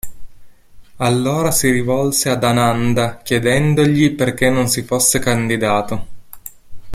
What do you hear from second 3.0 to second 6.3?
chiedendogli perché non si fosse candidato.